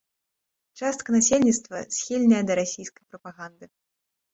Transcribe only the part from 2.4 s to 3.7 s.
да расійскай прапаганды.